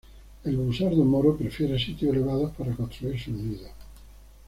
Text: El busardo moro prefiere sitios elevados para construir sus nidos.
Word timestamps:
El 0.45 0.57
busardo 0.57 1.05
moro 1.05 1.37
prefiere 1.37 1.77
sitios 1.77 2.11
elevados 2.15 2.53
para 2.57 2.73
construir 2.73 3.19
sus 3.21 3.35
nidos. 3.35 3.69